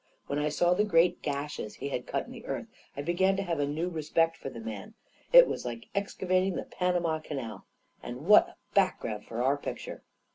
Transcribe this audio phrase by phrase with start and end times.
[0.25, 2.65] When I saw the great gashes he had cut in the earth,
[2.97, 4.95] I began to have a new re spect for the man.
[5.31, 7.67] It was like excavating the Pan ama Canal!
[8.01, 10.01] And what a background for our pic ture!